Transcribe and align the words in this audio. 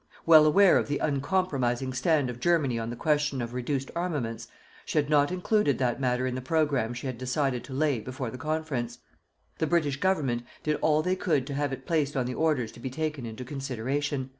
Well 0.25 0.47
aware 0.47 0.79
of 0.79 0.87
the 0.87 0.97
uncompromising 0.97 1.93
stand 1.93 2.31
of 2.31 2.39
Germany 2.39 2.79
on 2.79 2.89
the 2.89 2.95
question 2.95 3.39
of 3.39 3.53
reduced 3.53 3.91
armaments, 3.95 4.47
she 4.83 4.97
had 4.97 5.11
not 5.11 5.31
included 5.31 5.77
that 5.77 5.99
matter 5.99 6.25
in 6.25 6.33
the 6.33 6.41
program 6.41 6.95
she 6.95 7.05
had 7.05 7.19
decided 7.19 7.63
to 7.65 7.73
lay 7.73 7.99
before 7.99 8.31
the 8.31 8.37
Conference. 8.39 8.97
The 9.59 9.67
British 9.67 9.97
Government 9.99 10.41
did 10.63 10.77
all 10.81 11.03
they 11.03 11.15
could 11.15 11.45
to 11.45 11.53
have 11.53 11.71
it 11.71 11.85
placed 11.85 12.17
on 12.17 12.25
the 12.25 12.33
orders 12.33 12.71
to 12.71 12.79
be 12.79 12.89
taken 12.89 13.27
into 13.27 13.45
consideration. 13.45 14.29